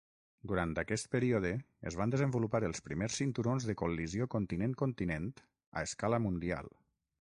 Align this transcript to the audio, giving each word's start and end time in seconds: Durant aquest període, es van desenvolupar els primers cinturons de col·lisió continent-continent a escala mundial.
Durant 0.51 0.71
aquest 0.81 1.09
període, 1.15 1.51
es 1.91 1.97
van 1.99 2.13
desenvolupar 2.15 2.61
els 2.69 2.83
primers 2.87 3.19
cinturons 3.21 3.69
de 3.71 3.75
col·lisió 3.85 4.29
continent-continent 4.37 5.29
a 5.51 5.85
escala 5.91 6.23
mundial. 6.29 6.73